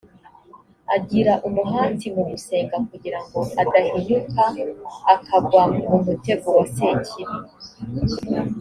[0.95, 4.43] agira umuhati mu gusenga kugira ngo adahinyuka
[5.13, 7.37] akagwa mu mutego wa sekibi